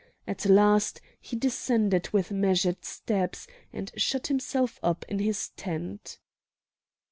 At 0.25 0.47
last 0.47 0.99
he 1.19 1.35
descended 1.35 2.09
with 2.11 2.31
measured 2.31 2.85
steps, 2.85 3.45
and 3.71 3.91
shut 3.95 4.25
himself 4.33 4.79
up 4.81 5.05
in 5.07 5.19
his 5.19 5.49
tent. 5.49 6.17